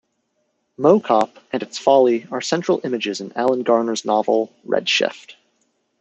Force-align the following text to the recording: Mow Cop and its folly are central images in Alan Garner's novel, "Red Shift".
Mow 0.77 0.99
Cop 0.99 1.37
and 1.53 1.61
its 1.61 1.77
folly 1.77 2.25
are 2.31 2.41
central 2.41 2.81
images 2.83 3.21
in 3.21 3.31
Alan 3.33 3.61
Garner's 3.61 4.03
novel, 4.03 4.51
"Red 4.65 4.89
Shift". 4.89 5.35